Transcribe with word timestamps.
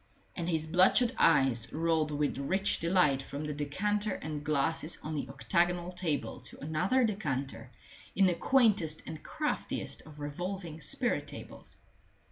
And 0.35 0.49
his 0.49 0.65
bloodshot 0.65 1.11
eyes 1.19 1.71
rolled 1.71 2.09
with 2.09 2.35
rich 2.39 2.79
delight 2.79 3.21
from 3.21 3.45
the 3.45 3.53
decanter 3.53 4.15
and 4.15 4.43
glasses 4.43 4.97
on 5.03 5.13
the 5.13 5.29
octagonal 5.29 5.91
table 5.91 6.39
to 6.39 6.59
another 6.59 7.03
decanter 7.03 7.69
in 8.15 8.25
the 8.25 8.33
quaintest 8.33 9.03
and 9.05 9.21
craftiest 9.21 10.01
of 10.07 10.19
revolving 10.19 10.81
spirit 10.81 11.27
tables. 11.27 11.75